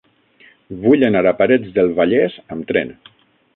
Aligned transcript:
Vull 0.85 1.05
anar 1.09 1.21
a 1.31 1.35
Parets 1.43 1.77
del 1.77 1.93
Vallès 2.01 2.41
amb 2.57 2.69
tren. 2.75 2.93